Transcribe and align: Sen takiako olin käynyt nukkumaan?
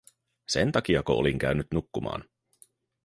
Sen 0.47 0.71
takiako 0.71 1.13
olin 1.17 1.37
käynyt 1.39 1.67
nukkumaan? 1.73 2.23